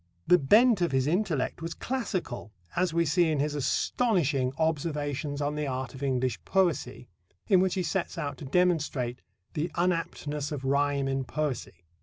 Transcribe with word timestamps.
The 0.25 0.39
bent 0.39 0.81
of 0.81 0.91
his 0.93 1.05
intellect 1.05 1.61
was 1.61 1.75
classical, 1.75 2.51
as 2.75 2.91
we 2.91 3.05
see 3.05 3.29
in 3.29 3.39
his 3.39 3.53
astonishing 3.53 4.51
Observations 4.57 5.43
on 5.43 5.53
the 5.53 5.67
Art 5.67 5.93
of 5.93 6.01
English 6.01 6.43
Poesy, 6.43 7.07
in 7.47 7.59
which 7.59 7.75
he 7.75 7.83
sets 7.83 8.17
out 8.17 8.39
to 8.39 8.45
demonstrate 8.45 9.21
"the 9.53 9.69
unaptness 9.75 10.51
of 10.51 10.63
rhyme 10.65 11.07
in 11.07 11.23
poesy." 11.23 11.85